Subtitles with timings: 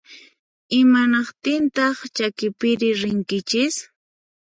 [0.79, 3.75] Imanaqtintaq chakipiri rinkichis?